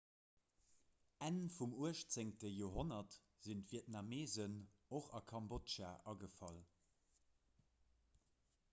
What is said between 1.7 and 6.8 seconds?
18 joerhonnert sinn d'vietnameesen och a kambodja agefall